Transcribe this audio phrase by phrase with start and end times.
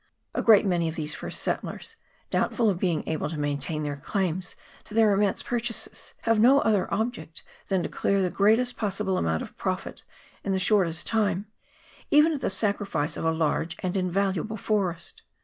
[0.33, 1.95] A great many of these first settlers,
[2.31, 6.59] doubtful of being able to maintain their claims to their immense pur chases, have no
[6.61, 10.01] other object than to clear the greatest possible amount of profit
[10.43, 11.45] in the shortest time,
[12.09, 15.21] even at the sacrifice of a large and invaluable forest.